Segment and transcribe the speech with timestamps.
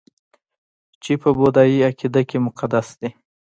[1.03, 3.09] چې په بودايي عقیده کې مقدس دي